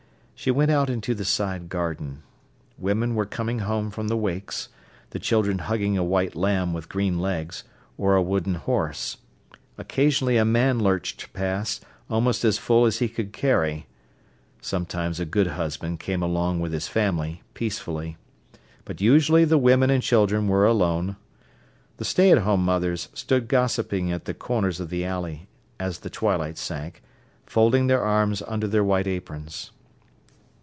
[0.33, 2.23] She went out into the side garden.
[2.75, 4.69] Women were coming home from the wakes,
[5.11, 7.63] the children hugging a white lamb with green legs,
[7.95, 9.17] or a wooden horse.
[9.77, 13.85] Occasionally a man lurched past, almost as full as he could carry.
[14.59, 18.17] Sometimes a good husband came along with his family, peacefully.
[18.83, 21.17] But usually the women and children were alone.
[21.97, 25.49] The stay at home mothers stood gossiping at the corners of the alley,
[25.79, 27.03] as the twilight sank,
[27.45, 29.69] folding their arms under their white aprons.